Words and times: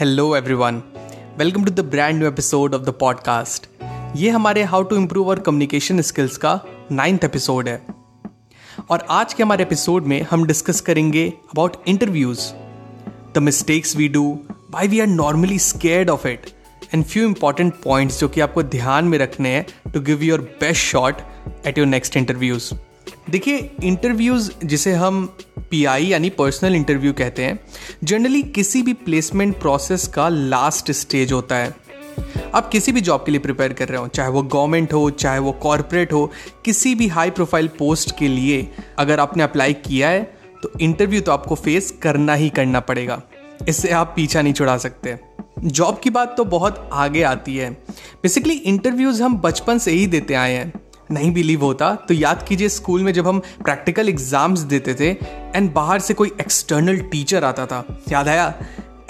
hello 0.00 0.36
everyone 0.36 0.82
welcome 1.38 1.64
to 1.64 1.70
the 1.70 1.80
brand 1.80 2.18
new 2.18 2.28
episode 2.28 2.74
of 2.74 2.82
the 2.82 2.88
podcast 2.88 3.66
ये 4.16 4.30
हमारे 4.30 4.62
how 4.62 4.82
to 4.82 4.96
improve 4.96 5.24
our 5.24 5.38
communication 5.38 6.00
skills 6.00 6.36
का 6.36 6.60
ninth 6.92 7.24
episode 7.24 7.68
है। 7.68 7.86
और 8.90 9.06
आज 9.10 9.34
के 9.34 9.42
हमारे 9.42 9.62
एपिसोड 9.62 10.04
में 10.04 10.26
हम 10.30 10.46
डिस्कस 10.46 10.80
करेंगे 10.80 11.28
about 11.28 11.76
interviews 11.86 12.40
the 13.34 13.38
mistakes 13.38 13.96
we 13.96 14.08
do 14.08 14.40
why 14.70 14.88
we 14.88 15.00
are 15.00 15.06
normally 15.06 15.58
scared 15.58 16.10
of 16.10 16.28
it 16.28 16.46
and 16.94 17.04
few 17.04 17.28
important 17.28 17.74
points 17.84 18.20
जो 18.20 18.28
कि 18.28 18.40
आपको 18.40 18.62
ध्यान 18.62 19.04
में 19.04 19.18
रखने 19.18 19.48
हैं 19.48 19.92
to 19.92 20.00
give 20.00 20.22
your 20.22 20.40
best 20.40 20.82
shot 20.82 21.16
at 21.66 21.78
your 21.78 21.86
next 21.86 22.16
interviews 22.16 22.74
देखिए 23.30 23.70
इंटरव्यूज़ 23.84 24.50
जिसे 24.64 24.92
हम 24.92 25.24
पीआई 25.70 26.04
यानी 26.04 26.30
पर्सनल 26.30 26.74
इंटरव्यू 26.74 27.12
कहते 27.12 27.44
हैं 27.44 27.58
जनरली 28.04 28.42
किसी 28.42 28.82
भी 28.82 28.92
प्लेसमेंट 28.92 29.58
प्रोसेस 29.60 30.06
का 30.06 30.28
लास्ट 30.28 30.90
स्टेज 30.92 31.32
होता 31.32 31.56
है। 31.56 31.74
आप 32.54 32.68
किसी 32.68 32.92
भी 32.92 33.00
जॉब 33.00 33.24
के 33.24 33.32
लिए 33.32 33.40
प्रिपेयर 33.40 33.72
कर 33.72 33.88
रहे 33.88 34.00
हो, 34.00 34.08
चाहे 34.08 34.28
वो 34.28 34.42
गवर्नमेंट 34.42 34.92
हो, 34.92 35.10
चाहे 35.10 35.38
वो 35.38 35.52
कॉरपोरेट 35.52 36.12
हो, 36.12 36.30
किसी 36.64 36.94
भी 36.94 37.08
हाई 37.08 37.30
प्रोफ़ाइल 37.30 37.68
पोस्ट 37.68 38.18
के 38.18 38.28
लिए 38.28 38.68
अगर 38.98 39.20
आपने 39.20 39.42
अप्लाई 39.42 39.72
किया 39.72 40.08
है 40.08 40.22
तो 40.62 40.72
इंटरव्यू 40.80 41.20
तो 41.20 41.32
आपको 41.32 41.54
फेस 41.54 41.90
करना 42.02 42.34
ही 42.34 42.48
करना 42.50 42.80
पड़ेगा। 42.80 43.22
इससे 43.68 43.90
आप 43.90 44.12
पीछा 44.16 44.42
नहीं 44.42 44.52
छुड़ा 44.52 44.76
सकते। 44.78 45.18
जॉब 45.64 46.00
की 46.00 46.10
बात 46.10 46.34
तो 46.36 46.44
बहुत 46.44 46.88
आगे 46.92 47.22
आती 47.22 47.56
है। 47.56 47.70
बेसिकली 48.22 48.54
इंटरव्यूज़ 48.54 49.22
हम 49.22 49.36
बचपन 49.38 49.78
से 49.78 49.90
ही 49.90 50.06
देते 50.06 50.34
आए 50.34 50.52
हैं। 50.52 50.72
नहीं 51.10 51.32
बिलीव 51.32 51.64
होता 51.64 51.94
तो 52.08 52.14
याद 52.14 52.44
कीजिए 52.48 52.68
स्कूल 52.68 53.02
में 53.02 53.12
जब 53.12 53.28
हम 53.28 53.38
प्रैक्टिकल 53.64 54.08
एग्ज़ाम्स 54.08 54.60
देते 54.72 54.94
थे 54.94 55.10
एंड 55.54 55.72
बाहर 55.72 56.00
से 56.00 56.14
कोई 56.14 56.32
एक्सटर्नल 56.40 56.98
टीचर 57.02 57.44
आता 57.44 57.66
था, 57.66 57.84
याद 58.10 58.28
आया? 58.28 58.54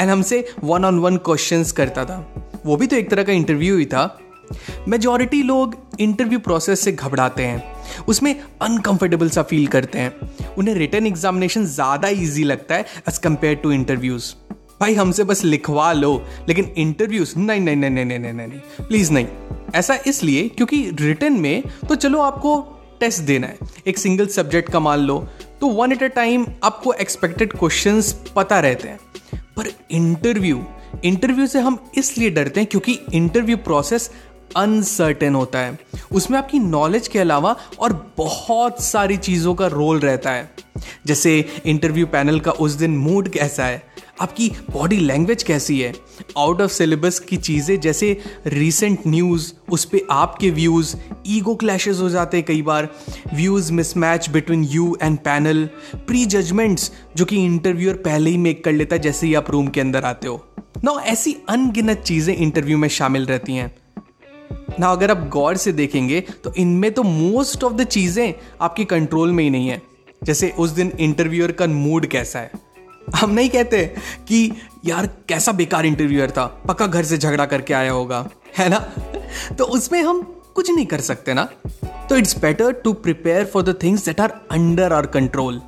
एंड 0.01 0.11
हमसे 0.11 0.45
वन 0.65 0.85
ऑन 0.85 0.99
वन 0.99 1.17
क्वेश्चन 1.19 1.65
करता 1.77 2.05
था। 2.05 2.25
वो 2.67 2.77
भी 2.77 2.87
तो 2.87 2.97
एक 2.97 3.11
तरह 3.11 3.23
का 3.23 3.33
इंटरव्यू 3.33 3.77
ही 3.79 3.87
था। 3.87 4.19
मेजॉरिटी 4.89 5.43
लोग 5.43 5.77
इंटरव्यू 6.01 6.39
प्रोसेस 6.39 6.81
से 6.81 6.93
घबराते 6.93 7.43
हैं। 7.43 8.05
उसमें 8.09 8.35
अनकंफर्टेबल 8.63 9.31
सा 9.31 9.43
फील 9.43 9.67
करते 9.67 9.99
हैं। 9.99 10.55
उन्हें 10.59 10.75
रिटर्न 10.75 11.07
एग्जामिनेशन 11.07 11.67
ज़्यादा 11.67 12.09
इजी 12.09 12.45
लगता 12.45 12.75
है 12.75 12.87
एज 13.09 13.19
कंपेयर 13.19 13.57
टू 13.57 13.73
इंटरव्यूज़ 13.73 14.35
भाई, 14.81 14.95
हमसे 14.95 15.25
बस 15.25 15.45
लिखवा 15.45 15.93
लो, 15.93 16.25
लेकिन 16.49 16.65
इंटरव्यूज़ 16.77 17.39
नहीं 17.39 17.61
नहीं 17.61 17.77
नहीं 17.77 17.91
नहीं 17.91 18.05
नहीं 18.05 18.19
नहीं 18.19 18.33
नहीं 18.33 18.87
प्लीज़ 18.87 19.13
नहीं। 19.13 19.27
ऐसा 19.75 19.99
इसलिए 20.07 20.49
क्योंकि 20.49 20.91
रिटर्न 21.01 21.33
में 21.33 21.63
तो 21.89 21.95
चलो 21.95 22.21
आपको 22.21 22.61
टेस्ट 23.01 23.23
देना 23.23 23.47
है। 23.47 23.59
एक 23.87 23.99
सिंगल 23.99 24.27
सब्जेक्ट 24.27 24.73
का 24.73 24.81
मान 24.81 24.99
लो 24.99 25.19
तो 25.61 25.67
वन 25.67 25.93
एट 25.93 26.03
अ 26.03 26.07
टाइम 26.07 26.47
आपको 26.65 26.93
एक्सपेक्टेड 26.93 27.53
क्वेश्चंस 27.53 28.13
पता 28.37 28.61
रहते 28.61 28.89
हैं। 28.89 28.99
पर 29.57 29.73
इंटरव्यू 29.91 30.65
इंटरव्यू 31.05 31.47
से 31.47 31.61
हम 31.61 31.91
इसलिए 31.97 32.31
डरते 32.31 32.61
हैं 32.61 32.69
क्योंकि 32.71 32.99
इंटरव्यू 33.13 33.57
प्रोसेस 33.57 34.11
अनसर्टेन 34.57 35.35
होता 35.35 35.59
है। 35.59 35.79
उसमें 36.13 36.39
आपकी 36.39 36.59
नॉलेज 36.59 37.09
के 37.09 37.19
अलावा 37.19 37.57
और 37.81 38.13
बहुत 38.17 38.83
सारी 38.83 39.17
चीज़ों 39.17 39.55
का 39.55 39.67
रोल 39.67 40.01
रहता 40.01 40.31
है। 40.31 40.51
जैसे 41.07 41.45
इंटरव्यू 41.67 42.07
पैनल 42.07 42.41
का 42.41 42.51
उस 42.51 42.73
दिन 42.73 42.97
मूड 42.97 43.29
कैसा 43.29 43.65
है? 43.65 43.83
आपकी 44.21 44.49
बॉडी 44.71 44.97
लैंग्वेज 44.97 45.43
कैसी 45.43 45.79
है? 45.81 45.93
आउट 46.39 46.61
ऑफ़ 46.61 46.73
सिलेबस 46.73 47.19
की 47.21 47.37
चीज़ें, 47.37 47.79
जैसे 47.81 48.17
रीसेंट 48.47 49.07
न्यूज़ 49.07 49.53
उस 49.71 49.85
पर 49.85 50.07
आपके 50.11 50.51
व्यूज़ 50.51 50.95
ईगो 51.27 51.55
क्लैशेस 51.55 51.99
हो 52.01 52.09
जाते 52.11 52.37
हैं 52.37 52.47
कई 52.47 52.63
बार। 52.63 52.89
Views 53.35 53.73
mismatch 53.73 54.29
between 54.31 54.65
you 54.65 54.97
and 55.03 55.19
panel 55.19 55.65
prejudgements 56.27 56.91
जो 57.17 57.25
कि 57.25 57.45
इंटरव्यूअर 57.45 57.97
पहले 57.97 58.31
ही 58.31 58.37
मेक 58.39 58.65
कर 58.65 58.73
लेता 58.73 58.97
है, 58.97 59.03
जैसे 59.03 59.27
ही 59.27 59.35
आप 59.35 59.51
रूम 59.51 59.69
के 59.69 59.81
अंदर 59.81 60.05
आते 60.05 60.29
हो। 60.29 60.45
ना 60.85 60.93
ऐसी 61.07 61.37
अनगिनत 61.49 62.03
चीज़ें 62.07 62.35
इंटरव्यू 62.37 62.79
में 62.79 62.89
शामिल 62.89 63.27
रहती 63.27 63.55
हैं। 63.55 63.75
ना 64.81 64.89
अगर 64.89 65.11
आप 65.11 65.29
गौर 65.29 65.57
से 65.57 65.73
देखेंगे 65.73 66.21
तो 66.45 66.53
इनमें 66.55 66.91
तो 66.93 67.03
मोस्ट 67.03 67.65
ऑफ़ 67.65 67.73
द 67.73 67.85
चीज़ें 67.87 68.35
आपके 68.61 68.85
कंट्रोल 68.85 69.33
में 69.33 69.43
ही 69.45 69.51
नहीं 69.51 69.69
है। 69.69 69.81
जैसे 70.23 70.51
उस 70.59 70.71
दिन 70.71 70.93
इंटरव्यूअर 71.01 71.53
का 71.53 71.67
मूड 71.67 72.07
कैसा 72.07 72.39
है? 72.39 72.51
हम 73.15 73.31
नहीं 73.31 73.51
कहते 73.51 73.95
कि, 74.29 74.53
यार, 74.87 75.07
कैसा 75.07 75.53
बेकार 75.53 75.87
इंटरव्यूअर 75.87 76.31
था। 76.31 76.47
पक्का 76.47 76.87
घर 76.87 77.05
से 77.05 77.19
झगड़ा 77.19 77.47
करके 77.47 77.75
आया 77.75 77.93
होगा। 77.93 78.29
है 78.59 78.69
ना? 78.69 78.79
तो 79.55 79.65
उसमें 79.65 80.03
हम 80.03 80.23
कुछ 80.55 80.71
नहीं 80.71 80.87
कर 80.87 81.01
सकते 81.01 81.35
ना। 81.35 81.45
तो 81.85 82.17
it's 82.17 82.39
better 82.39 82.73
to 82.73 82.93
prepare 82.93 83.45
for 83.45 83.63
the 83.63 83.79
things 83.83 84.05
that 84.05 84.21
are 84.21 84.31
under 84.51 84.93
our 84.93 85.07
control 85.07 85.61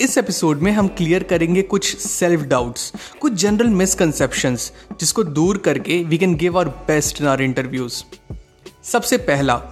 इस 0.00 0.18
एपिसोड 0.18 0.58
में 0.58 0.72
हम 0.72 0.88
क्लियर 0.88 1.22
करेंगे 1.22 1.62
कुछ 1.62 1.96
सेल्फ 1.96 2.40
डाउट्स 2.40 2.92
कुछ 3.20 3.32
जनरल 3.32 3.66
मिसकंसेप्शन 3.66 4.56
जिसको 5.00 5.24
दूर 5.24 5.58
करके 5.58 6.04
we 6.04 6.18
can 6.18 6.34
give 6.34 6.58
our 6.58 6.68
best 6.68 7.20
in 7.20 7.26
our 7.26 7.42
interviews 7.42 8.02
सबसे 8.84 9.16
पहला 9.16 9.62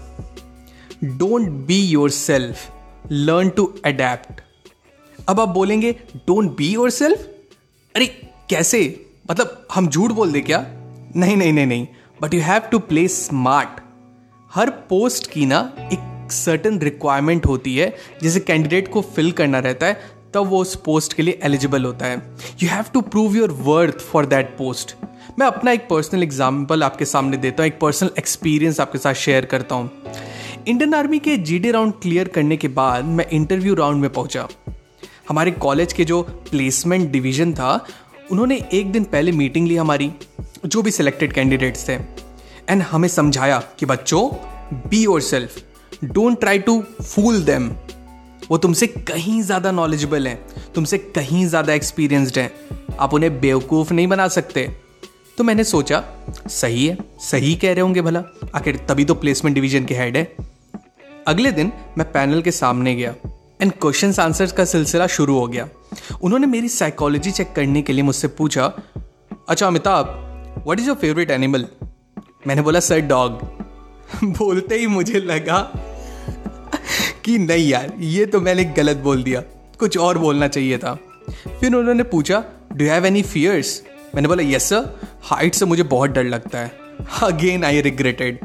don't 1.05 1.49
be 1.49 1.81
yourself 2.11 2.57
learn 3.13 3.49
to 3.49 3.75
adapt 3.85 4.41
अब 5.29 5.41
आप 5.41 5.49
बोलेंगे 5.49 5.93
डोंट 6.27 6.57
बी 6.57 6.69
योर 6.69 6.91
सेल्फ 6.91 7.29
अरे, 7.95 8.07
कैसे? 8.51 8.79
मतलब 9.31 9.67
हम 9.75 9.89
झूठ 9.89 10.13
बोल 10.13 10.33
दे 10.33 10.41
क्या? 10.41 10.65
नहीं 11.17 11.37
नहीं 11.37 11.53
नहीं 11.53 11.67
नहीं। 11.67 11.87
But 12.21 12.35
you 12.35 12.41
have 12.41 12.63
to 12.71 12.79
play 12.81 13.07
smart 13.09 13.81
her 14.51 14.71
post 14.89 15.31
की 15.31 15.47
ना 15.47 15.61
एक 15.93 16.33
सर्टन 16.33 16.79
रिक्वायरमेंट 16.79 17.47
होती 17.47 17.77
है, 17.77 17.95
जिसे 18.23 18.41
कैंडिडेट 18.41 18.89
को 18.89 19.01
फिल 19.05 19.31
करना 19.33 19.59
रहता 19.59 19.87
है, 19.87 20.01
तब 20.35 20.47
वो 20.49 20.61
उस 20.61 20.75
पोस्ट 20.85 21.13
के 21.13 21.23
लिए 21.23 21.39
एलिजिबल 21.45 21.85
होता 21.85 22.07
है। 22.07 22.17
You 22.63 22.69
have 22.69 22.85
to 22.95 23.01
prove 23.03 23.37
your 23.37 23.51
worth 23.63 24.01
for 24.03 24.27
that 24.27 24.57
post 24.59 24.95
मैं 25.39 25.47
अपना 25.47 25.73
एक 25.73 25.87
पर्सनल 25.89 26.23
एग्ज़ाम्पल 26.23 26.83
आपके 26.83 27.05
सामने 27.05 27.37
देता 27.37 27.63
हूँ, 27.63 27.67
एक 27.67 27.79
पर्सनल 27.81 28.11
एक्सपीरियंस 28.19 28.81
आपके 28.81 28.99
साथ 28.99 29.15
शेयर 29.17 29.45
करता 29.45 29.75
हूँ। 29.75 29.91
इंडियन 30.69 30.95
आर्मी 30.95 31.19
के 31.19 31.37
जीडी 31.39 31.71
राउंड 31.71 31.93
क्लियर 32.03 32.29
करने 32.29 32.57
के 32.57 32.69
बाद 32.71 33.05
मैं 33.05 33.27
इंटरव्यू 33.31 33.75
राउंड 33.75 34.01
में 34.01 34.13
पहुँचा। 34.13 34.49
हमारे 35.33 35.51
कॉलेज 35.61 35.93
के 35.93 36.05
जो 36.05 36.21
प्लेसमेंट 36.51 37.11
डिवीज़न 37.11 37.53
था, 37.55 37.85
उन्होंने 38.31 38.57
एक 38.73 38.91
दिन 38.93 39.05
पहले 39.05 39.33
मीटिंग 39.33 39.69
ली 39.69 39.77
हमारी, 39.77 40.11
जो 40.67 40.83
भी 40.83 40.91
सिलेक्टेड 40.91 41.33
कैंडिडेट्स 41.33 41.89
थे। 41.89 41.93
एंड 42.69 42.83
हमें 42.83 43.09
समझाया 43.09 43.59
कि 43.79 43.87
बच्चों 43.87 44.29
be 44.89 45.03
yourself 45.23 45.57
don't 46.05 46.39
try 46.41 46.59
to 46.59 46.79
fool 46.83 47.43
them 47.45 47.71
वो 48.51 48.59
तुमसे 48.59 48.87
कहीं 48.87 49.41
ज़्यादा 49.43 49.71
नॉलेजेबल 49.73 50.27
हैं, 50.27 50.39
तुमसे 50.75 50.99
कहीं 50.99 51.47
ज़्यादा 51.47 51.73
एक्सपीरियंसड 51.73 52.39
हैं। 52.39 52.97
आप 53.01 53.15
उन्हें 53.15 53.41
बेवकूफ़ 53.41 53.93
नहीं 53.93 54.07
बना 54.09 54.29
सकते। 54.29 54.69
तो 55.39 55.45
मैंने 55.45 55.65
सोचा, 55.65 56.05
सही 56.51 56.87
है, 56.87 56.97
सही 57.21 57.55
कह 57.55 57.73
रहे 57.73 57.81
होंगे 57.81 58.03
भला। 58.03 58.23
आखिर 58.55 58.85
तभी 58.89 59.05
तो 59.05 59.15
प्लेसमेंट 59.15 59.55
डिवीज़न 59.55 59.85
के 59.85 59.95
हेड 59.95 60.17
है। 60.17 60.25
अगले 61.27 61.53
दिन 61.53 61.73
मैं 61.99 62.11
पैनल 62.13 62.43
के 62.43 62.51
सामने 62.53 62.95
गया। 62.95 63.15
एंड 63.63 63.73
क्वेश्चन 63.73 64.13
आंसर्स 64.21 64.53
का 64.53 64.65
सिलसिला 64.65 65.07
शुरू 65.07 65.39
हो 65.39 65.47
गया। 65.47 65.69
उन्होंने 66.23 66.47
मेरी 66.47 66.69
साइकोलॉजी 66.69 67.31
चेक 67.31 67.53
करने 67.53 67.83
के 67.83 67.93
लिए 67.93 68.03
मुझसे 68.03 68.29
पूछा 68.29 68.65
अच्छा 69.49 69.67
Amitabh 69.67 70.07
what 70.65 70.81
is 70.81 70.87
your 70.87 70.97
favourite 70.97 71.31
animal 71.31 71.67
मैंने 72.47 72.63
बोला 72.63 72.81
सर 72.81 73.01
डॉग 73.01 73.33
बोलते 74.39 74.75
ही 74.75 74.87
मुझे 74.87 75.21
लगा 75.21 75.59
कि 77.25 77.39
नहीं 77.39 77.69
यार, 77.69 77.93
ये 77.99 78.27
तो 78.27 78.41
मैंने 78.41 78.65
गलत 78.65 78.97
बोल 78.97 79.23
दिया। 79.23 79.41
कुछ 79.79 79.99
और 79.99 80.19
बोलना 80.19 80.49
चाहिए 80.49 80.79
था। 80.79 80.95
फिर 81.61 81.75
उन्होंने 81.75 82.03
पूछा 82.03 82.45
डू 82.73 82.85
हैव 82.85 83.07
एनी 83.07 83.23
फियर्स 83.23 83.83
मैंने 84.15 84.29
बोला 84.29 84.43
यस 84.43 84.69
सर 84.69 85.01
हाइट 85.23 85.55
से 85.55 85.65
मुझे 85.65 85.83
बहुत 85.83 86.11
डर 86.11 86.25
लगता 86.25 86.59
है। 86.59 86.73
अगेन 87.23 87.65
आई 87.65 87.81
रिग्रेटेड 87.81 88.39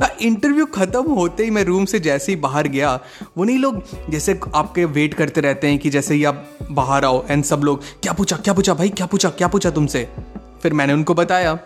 ना 0.00 0.08
इंटरव्यू 0.22 0.64
खत्म 0.66 1.12
होते 1.12 1.44
ही 1.44 1.50
मैं 1.50 1.64
रूम 1.64 1.84
से 1.84 1.98
जैसे 2.00 2.32
ही 2.32 2.36
बाहर 2.40 2.68
गया, 2.68 2.98
वो 3.38 3.44
नहीं 3.44 3.58
लोग 3.58 4.10
जैसे 4.10 4.38
आपके 4.54 4.84
वेट 4.84 5.14
करते 5.14 5.40
रहते 5.40 5.68
हैं 5.68 5.78
कि 5.78 5.90
जैसे 5.90 6.14
ही 6.14 6.24
आप 6.24 6.58
बाहर 6.70 7.04
आओ 7.04 7.24
एंड 7.30 7.44
सब 7.44 7.60
लोग, 7.64 7.82
क्या 8.02 8.12
पूछा 8.12 8.36
क्या 8.36 8.54
पूछा 8.54 8.74
भाई, 8.74 8.88
क्या 8.88 9.06
पूछा 9.06 9.30
क्या 9.30 9.48
पूछा 9.48 9.70
तुमसे? 9.70 10.08
फिर 10.62 10.72
मैंने 10.72 10.92
उनको 10.92 11.14
बताया 11.14 11.58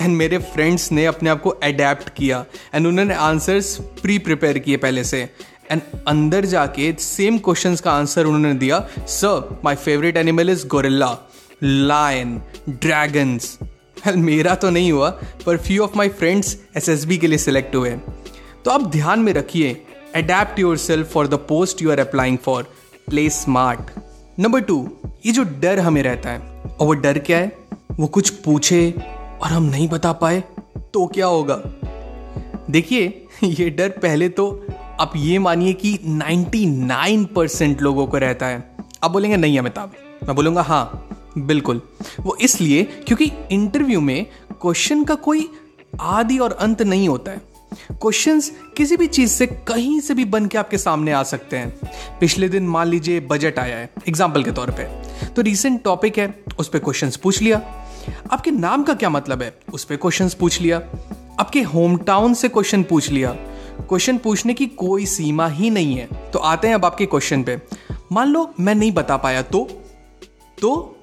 एंड 0.00 0.16
मेरे 0.16 0.38
फ्रेंड्स 0.38 0.90
ने 0.92 1.04
अपने 1.06 1.30
आप 1.30 1.42
को 1.42 1.50
अडेप्ट 1.50 2.08
किया 2.08 2.44
एंड 2.74 2.86
उन्होंने 2.86 3.14
आंसर्स 3.14 3.76
प्री 4.02 4.18
प्रिपेयर 4.18 4.58
किए 4.58 4.76
पहले 4.76 5.04
से 5.04 5.22
एंड 5.70 5.80
अंदर 6.08 6.44
जाके 6.44 6.92
सेम 7.00 7.38
क्वेश्चन 7.38 7.76
का 7.76 7.92
आंसर 7.92 8.24
उन्होंने 8.24 8.54
दिया 8.54 8.86
sir 8.98 9.60
my 9.64 9.74
favourite 9.74 10.16
animal 10.16 10.50
is 10.50 10.66
gorilla 10.66 11.16
lion 11.62 12.40
dragons 12.68 13.58
मेरा 14.16 14.54
तो 14.54 14.70
नहीं 14.70 14.92
हुआ, 14.92 15.10
पर 15.46 15.56
few 15.56 15.82
of 15.82 15.96
my 15.96 16.08
friends 16.08 16.56
S 16.76 16.88
S 16.88 17.04
B 17.04 17.18
के 17.18 17.26
लिए 17.26 17.38
सिलेक्ट 17.38 17.76
हुए। 17.76 17.90
तो 18.64 18.70
आप 18.70 18.86
ध्यान 18.86 19.20
में 19.20 19.32
रखिए 19.32 19.86
adapt 20.14 20.58
yourself 20.76 21.12
for 21.12 21.26
the 21.26 21.34
post 21.34 21.82
you 21.82 21.90
are 21.90 22.00
applying 22.00 22.38
for 22.38 22.62
play 23.08 23.30
smart 23.30 23.80
number 24.40 24.60
two 24.60 24.90
ये 25.26 25.32
जो 25.32 25.42
डर 25.42 25.78
हमें 25.78 26.02
रहता 26.02 26.30
है, 26.30 26.38
और 26.80 26.86
वो 26.86 26.94
डर 26.94 27.18
क्या 27.18 27.38
है? 27.38 27.58
वो 27.92 28.06
कुछ 28.06 28.30
पूछे 28.30 28.94
और 29.42 29.50
हम 29.50 29.62
नहीं 29.62 29.88
बता 29.88 30.12
पाए 30.12 30.44
तो 30.94 31.06
क्या 31.06 31.26
होगा? 31.26 31.62
देखिए, 32.70 33.26
ये 33.44 33.70
डर 33.70 33.88
पहले 33.88 34.28
तो 34.28 34.66
आप 35.00 35.12
ये 35.16 35.38
मानिए 35.38 35.72
कि 35.72 35.98
99 36.04 37.26
परसेंट 37.34 37.82
लोगों 37.82 38.06
को 38.06 38.18
रहता 38.18 38.46
है। 38.46 38.76
आप 39.04 39.10
बोलेंगे, 39.10 39.36
नहीं 39.36 39.58
अमिताभ। 39.58 39.92
मैं 40.26 40.36
बोलूँगा 40.36 40.62
हाँ। 40.62 41.05
बिल्कुल। 41.38 41.80
वो 42.20 42.36
इसलिए 42.36 42.82
क्योंकि 42.82 43.30
इंटरव्यू 43.50 44.00
में 44.00 44.26
क्वेश्चन 44.60 45.04
का 45.04 45.14
कोई 45.14 45.48
आदि 46.00 46.38
और 46.38 46.52
अंत 46.52 46.82
नहीं 46.82 47.08
होता 47.08 47.30
है। 47.30 47.40
क्वेश्चंस 47.92 48.50
किसी 48.76 48.96
भी 48.96 49.06
चीज़ 49.06 49.30
से 49.30 49.46
कहीं 49.46 50.00
से 50.00 50.14
भी 50.14 50.24
बन 50.24 50.46
के 50.46 50.58
आपके 50.58 50.78
सामने 50.78 51.12
आ 51.12 51.22
सकते 51.22 51.56
हैं। 51.56 51.90
पिछले 52.20 52.48
दिन 52.48 52.68
मान 52.68 52.88
लीजिए 52.88 53.20
बजट 53.20 53.58
आया 53.58 53.76
है 53.76 53.90
एग्ज़ाम्पल 54.08 54.44
के 54.44 54.52
तौर 54.52 54.70
पे। 54.70 54.84
तो 55.26 55.42
रीसेंट 55.42 55.82
टॉपिक 55.84 56.18
है, 56.18 56.44
उस 56.58 56.68
पर 56.68 56.78
क्वेश्चन 56.78 57.10
पूछ 57.22 57.42
लिया। 57.42 57.62
आपके 58.32 58.50
नाम 58.50 58.82
का 58.82 58.94
क्या 58.94 59.10
मतलब 59.10 59.42
है? 59.42 59.58
उस 59.74 59.84
पर 59.84 59.96
क्वेश्चन 59.96 60.28
पूछ 60.28 60.60
लिया। 60.60 60.82
आपके 61.40 61.62
होम 61.62 61.96
टाउन 61.96 62.34
से 62.34 62.48
क्वेश्चन 62.48 62.82
पूछ 62.82 63.10
लिया। 63.10 63.30
क्वेश्चन 63.88 64.18
पूछने 64.18 64.54
की 64.54 64.66
कोई 64.66 65.06
सीमा 65.06 65.48
ही 65.48 65.70
नहीं 65.70 65.96
है। 65.96 66.30
तो 66.32 66.38
आते 66.38 66.68
हैं 66.68 66.74
अब 66.74 66.84
आपके 66.84 67.06
क्वेश्चन 67.06 67.42
पे। 67.42 67.60
मान 68.12 68.28
लो 68.28 68.54
मैं 68.60 68.74
नहीं 68.74 68.92
बता 68.92 69.16
पाया 69.16 69.42
तो? 69.42 69.68
तो 70.60 70.95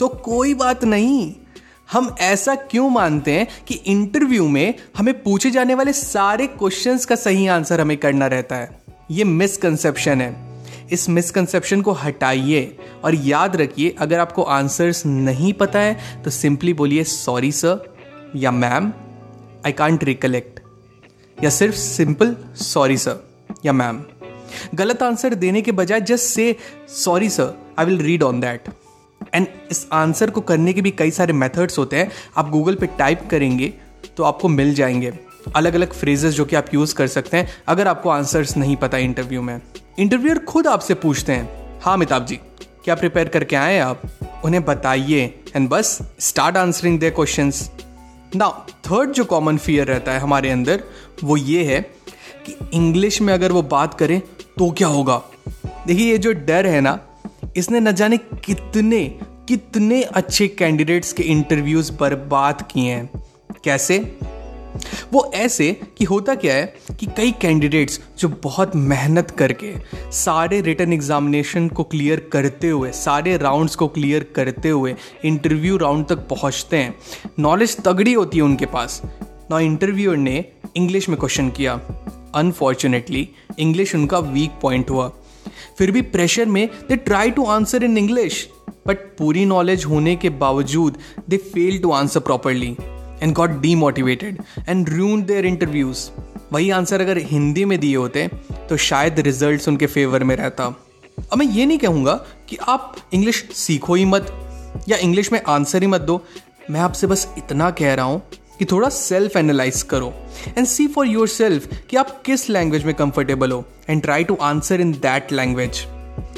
तो 0.00 0.08
कोई 0.24 0.54
बात 0.54 0.84
नहीं। 0.84 1.34
हम 1.92 2.14
ऐसा 2.20 2.54
क्यों 2.54 2.88
मानते 2.90 3.32
हैं 3.32 3.46
कि 3.68 3.74
इंटरव्यू 3.74 4.46
में 4.48 4.74
हमें 4.96 5.22
पूछे 5.22 5.50
जाने 5.50 5.74
वाले 5.74 5.92
सारे 5.92 6.46
क्वेश्चंस 6.46 7.04
का 7.04 7.14
सही 7.14 7.46
आंसर 7.46 7.80
हमें 7.80 7.96
करना 7.96 8.26
रहता 8.26 8.56
है? 8.56 8.82
ये 9.10 9.24
मिसकंसेप्शन 9.24 10.20
है। 10.20 10.32
इस 10.92 11.08
मिसकंसेप्शन 11.08 11.82
को 11.82 11.92
हटाइए 11.92 12.78
और 13.04 13.14
याद 13.14 13.56
रखिए, 13.56 13.94
अगर 13.98 14.18
आपको 14.18 14.42
आंसर्स 14.42 15.04
नहीं 15.06 15.52
पता 15.52 15.78
है 15.78 16.22
तो 16.22 16.30
सिंपली 16.30 16.72
बोलिए 16.72 17.04
सॉरी 17.04 17.52
सर 17.52 17.94
या 18.36 18.50
मैम 18.50 18.92
आई 19.66 19.72
कांट 19.72 20.04
रिकलेक्ट 20.04 20.60
या 21.44 21.50
सिर्फ़ 21.50 21.76
सिंपल 21.76 22.36
सॉरी 22.56 22.96
सर 22.96 23.22
या 23.66 23.72
मैम 23.72 24.02
गलत 24.74 25.02
आंसर 25.02 25.34
देने 25.34 25.62
के 25.62 25.72
बजाय 25.72 26.00
just 26.00 26.24
say 26.24 26.56
sorry 26.88 27.28
sir 27.28 27.52
I 27.78 27.86
will 27.86 27.98
read 27.98 28.22
on 28.22 28.40
that 28.40 28.68
and 29.34 29.46
इस 29.70 29.86
आंसर 29.92 30.30
को 30.30 30.40
करने 30.40 30.72
के 30.72 30.82
भी 30.82 30.90
कई 30.90 31.10
सारे 31.10 31.32
मेथड्स 31.32 31.78
होते 31.78 31.96
हैं। 31.96 32.10
आप 32.36 32.50
गूगल 32.50 32.74
पे 32.74 32.86
टाइप 32.98 33.28
करेंगे 33.30 33.72
तो 34.16 34.22
आपको 34.22 34.48
मिल 34.48 34.74
जाएँगे। 34.74 35.12
अलग 35.56 35.74
अलग 35.74 35.92
फ्रेजेस 35.92 36.34
जो 36.34 36.44
कि 36.44 36.56
आप 36.56 36.66
यूज़ 36.74 36.94
कर 36.94 37.06
सकते 37.06 37.36
हैं, 37.36 37.48
अगर 37.68 37.88
आपको 37.88 38.10
आंसर्स 38.10 38.56
नहीं 38.56 38.76
पता 38.76 38.98
इंटरव्यू 38.98 39.42
में। 39.42 39.60
इंटरव्यूअर 39.98 40.38
खुद 40.38 40.66
आपसे 40.66 40.94
पूछते 40.94 41.32
हैं 41.32 41.80
हाँ 41.82 41.94
अमिताभ 41.94 42.26
जी, 42.26 42.36
क्या 42.84 42.94
प्रिपेयर 42.94 43.28
करके 43.28 43.56
आए 43.56 43.78
आप? 43.78 44.02
उन्हें 44.44 44.64
बताइए 44.64 45.24
एंड 45.56 45.68
बस 45.68 45.98
start 46.20 46.56
answering 46.56 46.98
the 47.00 47.10
question 47.10 47.52
now 48.36 48.50
third 48.86 49.10
जो 49.10 49.24
कॉमन 49.24 49.56
फियर 49.56 49.86
रहता 49.86 50.12
है 50.12 50.20
हमारे 50.20 50.50
अंदर, 50.50 50.82
वो 51.24 51.36
ये 51.36 51.64
है 51.64 51.80
कि 52.46 52.56
इंग्लिश 52.72 53.20
में 53.22 53.32
अगर 53.34 53.52
वो 53.52 53.62
बात 53.62 53.94
करें 53.94 54.20
तो 54.58 54.70
क्या 54.70 54.88
होगा? 54.88 55.22
देखिए, 55.86 56.10
ये 56.10 56.18
जो 56.18 56.32
डर 56.32 56.66
है 56.66 56.80
ना 56.80 56.98
इसने 57.56 57.80
न 57.80 57.92
जाने 57.92 58.16
कितने 58.16 59.18
कितने 59.48 60.02
अच्छे 60.02 60.48
कैंडिडेट्स 60.48 61.12
के 61.12 61.22
इंटरव्यूज़ 61.22 61.92
पर 61.92 62.14
बात 62.14 62.72
किए 62.72 62.90
हैं। 62.90 63.10
कैसे? 63.64 64.18
वो 65.12 65.30
ऐसे 65.34 65.80
कि 65.98 66.04
होता 66.04 66.34
क्या 66.34 66.54
है 66.54 66.74
कि 67.00 67.06
कई 67.06 67.32
कैंडिडेट्स 67.32 68.00
जो 68.18 68.28
बहुत 68.28 68.76
मेहनत 68.76 69.30
करके, 69.30 69.74
सारे 70.12 70.60
रिटर्न 70.60 70.92
एग्जामिनेशन 70.92 71.68
को 71.68 71.84
क्लियर 71.84 72.30
करते 72.32 72.68
हुए, 72.68 72.92
सारे 72.92 73.36
राउंड्स 73.36 73.76
को 73.76 73.88
क्लियर 73.88 74.32
करते 74.36 74.68
हुए 74.68 74.94
इंटरव्यू 75.24 75.76
राउंड 75.76 76.06
तक 76.06 76.16
पहुँचते 76.16 76.76
हैं। 76.76 76.94
नॉलेज 77.38 77.76
तगड़ी 77.76 78.12
होती 78.12 78.38
है 78.38 78.44
उनके 78.44 78.66
पास। 78.66 79.02
ना 79.50 79.60
इंटरव्यूअर 79.60 80.16
ने 80.16 80.44
इंग्लिश 80.76 81.08
में 81.08 81.18
क्वेश्चन 81.18 81.50
किया। 81.50 81.80
अनफॉर्चुनेटली 82.34 83.28
इंग्लिश 83.58 83.94
उनका 83.94 84.18
वीक 84.18 84.50
पॉइंट 84.62 84.90
हुआ। 84.90 85.12
फिर 85.78 85.90
भी 85.90 86.02
प्रेशर 86.02 86.46
में 86.46 86.68
they 86.88 86.96
try 86.96 87.30
to 87.30 87.44
answer 87.46 87.84
in 87.84 87.98
English 87.98 88.48
but 88.86 88.98
पूरी 89.18 89.44
नॉलेज 89.44 89.84
होने 89.84 90.16
के 90.16 90.30
बावजूद 90.30 90.98
they 91.28 91.36
fail 91.36 91.78
to 91.78 91.90
answer 91.92 92.20
properly 92.20 92.76
and 93.22 93.34
got 93.34 93.50
demotivated 93.60 94.38
and 94.68 94.88
ruin 94.88 95.22
their 95.22 95.46
interviews 95.46 96.08
वही 96.52 96.70
आंसर 96.70 97.00
अगर 97.00 97.18
हिंदी 97.18 97.64
में 97.64 97.78
दिए 97.80 97.96
होते 97.96 98.28
तो 98.68 98.76
शायद 98.76 99.20
रिज़ल्ट 99.20 99.68
उनके 99.68 99.86
फेवर 99.86 100.24
में 100.24 100.36
रहता। 100.36 100.64
अब 101.32 101.38
मैं 101.38 101.46
ये 101.46 101.66
नहीं 101.66 101.78
कहूँगा 101.78 102.14
कि 102.48 102.56
आप 102.68 102.96
इंग्लिश 103.14 103.44
सीखो 103.54 103.94
ही 103.94 104.04
मत 104.04 104.32
या 104.88 104.96
इंग्लिश 104.96 105.32
में 105.32 105.40
आंसर 105.48 105.82
ही 105.82 105.86
मत 105.86 106.00
दो। 106.00 106.20
मैं 106.70 106.80
आपसे 106.80 107.06
बस 107.06 107.34
इतना 107.38 107.70
कह 107.70 107.94
रहा 107.94 108.04
हूँ 108.04 108.22
कि 108.58 108.64
थोड़ा 108.64 108.88
सेल्फ 108.88 109.36
एनालाइज 109.36 109.82
करो 109.82 110.14
and 110.58 110.66
see 110.66 110.86
for 110.86 111.06
your 111.06 111.28
self 111.28 111.68
कि 111.90 111.96
आप 111.96 112.22
किस 112.22 112.50
लैंग्वेज 112.50 112.84
में 112.84 112.94
कंफर्टेबल 112.94 113.52
हो 113.52 113.64
and 113.90 114.02
try 114.02 114.24
to 114.24 114.34
answer 114.34 114.80
in 114.80 114.92
that 114.92 115.32
language 115.32 115.84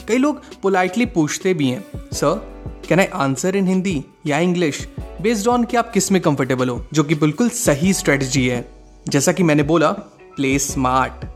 कई 0.09 0.17
लोग 0.17 0.43
पोलाइटली 0.63 1.07
पूछते 1.07 1.55
भी 1.55 1.69
हैं 1.69 1.85
sir 1.97 2.53
can 2.89 3.01
I 3.01 3.07
answer 3.07 3.57
in 3.57 3.67
Hindi 3.67 4.05
या 4.27 4.39
इंग्लिश 4.39 4.89
बेस्ड 5.01 5.49
ऑन 5.49 5.65
कि 5.65 5.77
आप 5.77 5.91
किसमें 5.91 6.23
कंफर्टेबल 6.23 6.69
हो, 6.69 6.87
जो 6.93 7.05
कि 7.05 7.15
बिल्कुल 7.15 7.49
सही 7.49 7.93
स्ट्रेटजी 7.93 8.49
है। 8.49 8.69
जैसा 9.09 9.33
कि 9.33 9.43
मैंने 9.43 9.63
बोला 9.63 9.91
प्ले 10.37 10.59
स्मार्ट 10.59 11.27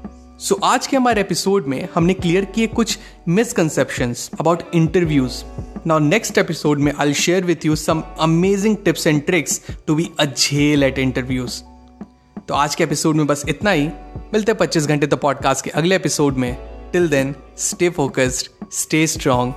सो 0.41 0.55
आज 0.65 0.87
के 0.87 0.97
हमारे 0.97 1.21
एपिसोड 1.21 1.67
में 1.67 1.88
हमने 1.94 2.15
क्लियर 2.15 2.44
किए 2.44 2.67
कुछ 2.67 2.99
misconception 3.29 4.15
about 4.41 4.62
interviews 4.75 5.44
now 5.87 5.99
next 5.99 6.38
episode 6.38 6.79
में 6.79 6.93
I 6.99 7.15
share 7.15 7.44
with 7.44 7.65
you 7.65 7.77
some 7.77 8.03
amazing 8.21 8.77
tips 8.77 9.06
and 9.06 9.23
tricks 9.27 9.61
to 9.87 9.94
be 9.94 10.11
a 10.21 10.25
झेल 10.25 10.83
एट 10.83 10.99
इंटरव्यूज़ 10.99 11.62
तो 12.49 12.55
आज 12.55 12.75
के 12.75 12.85
एपिसोड 12.85 13.16
में 13.16 13.26
बस 13.26 13.45
इतना 13.49 13.71
ही। 13.71 13.87
मिलते 14.33 14.52
हैं 14.52 14.59
पच्चीस 14.59 14.87
घंटे 14.87 15.07
द 15.07 15.14
पॉडकास्ट 15.14 15.64
के 15.64 15.71
अगले 15.71 15.97
एपिसोड 15.97 16.37
में। 16.37 16.57
Till 16.93 17.09
then 17.09 17.35
stay 17.59 17.90
focused 17.90 18.49
stay 18.73 19.07
strong 19.07 19.52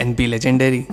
and 0.00 0.16
be 0.16 0.26
legendary 0.26 0.86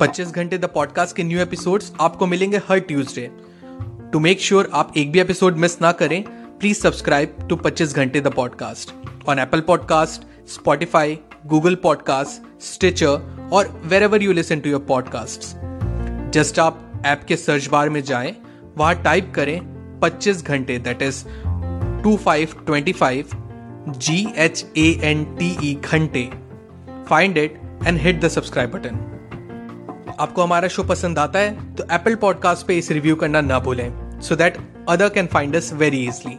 पच्चीस 0.00 0.28
घंटे 0.28 0.58
द 0.58 0.64
पॉडकास्ट 0.64 1.16
के 1.16 1.22
न्यू 1.22 1.40
एपिसोड्स 1.40 1.92
आपको 2.00 2.26
मिलेंगे 2.26 2.56
हर 2.56 2.78
ट्यूसडे 2.78 3.30
टू 4.12 4.20
मेक 4.20 4.40
श्योर 4.40 4.70
आप 4.74 4.92
एक 4.96 5.12
भी 5.12 5.20
एपिसोड 5.20 5.56
मिस 5.56 5.80
ना 5.80 5.92
करें 5.92 6.37
प्लीज़ 6.60 6.78
सब्सक्राइब 6.78 7.36
टू 7.48 7.56
पच्चीस 7.56 7.94
घंटे 7.96 8.20
the 8.20 8.26
podcast 8.26 8.90
on 9.28 9.38
Apple 9.38 9.60
podcast 9.60 10.48
Spotify 10.48 11.18
Google 11.46 11.74
podcast 11.74 12.62
Stitcher 12.62 13.50
और 13.52 13.82
wherever 14.02 14.22
you 14.22 14.32
listen 14.32 14.60
to 14.60 14.70
your 14.70 14.80
podcast 14.80 15.40
just 16.30 16.58
आप 16.58 17.02
ऐप 17.06 17.24
के 17.28 17.36
सर्च 17.36 17.66
बार 17.66 17.88
में 17.88 18.02
जाएँ, 18.02 18.36
वहाँ 18.78 19.02
टाइप 19.02 19.32
करें 19.34 19.60
25 20.00 20.42
घंटे 20.42 20.78
that 20.78 21.02
is 21.02 21.24
two 22.02 22.16
five 22.16 22.48
twenty 22.66 22.92
five 22.92 23.24
G 23.88 24.34
H 24.36 24.66
A 24.76 25.00
N 25.02 25.24
T 25.24 25.56
E 25.62 25.74
घंटे. 25.74 26.30
Find 27.08 27.38
it 27.38 27.60
and 27.86 27.98
hit 27.98 28.20
the 28.20 28.28
subscribe 28.28 28.70
button 28.70 29.04
आपको 30.20 30.42
हमारा 30.42 30.68
शो 30.68 30.82
पसंद 30.82 31.18
आता 31.18 31.38
है 31.38 31.74
तो 31.74 31.84
एप्पल 31.92 32.14
पॉडकास्ट 32.14 32.66
पे 32.66 32.78
इस 32.78 32.90
रिव्यू 32.90 33.16
करना 33.16 33.40
ना 33.40 33.58
भूलें 33.58 34.20
so 34.20 34.36
that 34.36 34.58
other 34.88 35.08
can 35.08 35.26
find 35.26 35.56
us 35.56 35.72
very 35.72 36.08
easily 36.08 36.38